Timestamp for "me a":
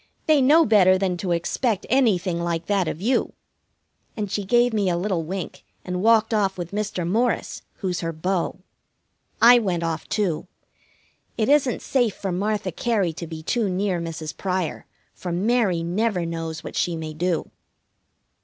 4.73-4.97